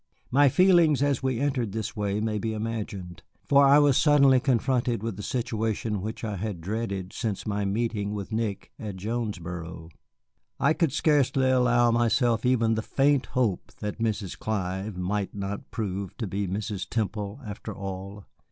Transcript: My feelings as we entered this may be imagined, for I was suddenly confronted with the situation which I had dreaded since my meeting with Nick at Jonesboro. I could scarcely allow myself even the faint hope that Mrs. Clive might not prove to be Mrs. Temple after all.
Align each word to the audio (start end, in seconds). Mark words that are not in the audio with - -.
My 0.31 0.49
feelings 0.49 1.03
as 1.03 1.21
we 1.21 1.39
entered 1.39 1.73
this 1.73 1.95
may 1.95 2.39
be 2.39 2.53
imagined, 2.53 3.21
for 3.45 3.63
I 3.67 3.77
was 3.77 3.97
suddenly 3.97 4.39
confronted 4.39 5.03
with 5.03 5.15
the 5.15 5.21
situation 5.21 6.01
which 6.01 6.23
I 6.23 6.37
had 6.37 6.59
dreaded 6.59 7.13
since 7.13 7.45
my 7.45 7.65
meeting 7.65 8.15
with 8.15 8.31
Nick 8.31 8.71
at 8.79 8.95
Jonesboro. 8.95 9.89
I 10.59 10.73
could 10.73 10.91
scarcely 10.91 11.51
allow 11.51 11.91
myself 11.91 12.47
even 12.47 12.73
the 12.73 12.81
faint 12.81 13.27
hope 13.37 13.73
that 13.73 13.99
Mrs. 13.99 14.39
Clive 14.39 14.97
might 14.97 15.35
not 15.35 15.69
prove 15.69 16.17
to 16.17 16.25
be 16.25 16.47
Mrs. 16.47 16.89
Temple 16.89 17.39
after 17.45 17.71
all. 17.71 18.25